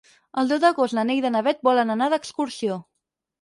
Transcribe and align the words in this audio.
El 0.43 0.47
deu 0.51 0.61
d'agost 0.63 0.95
na 0.99 1.03
Neida 1.09 1.31
i 1.31 1.35
na 1.35 1.43
Bet 1.49 1.61
volen 1.69 1.97
anar 1.97 2.09
d'excursió. 2.15 2.81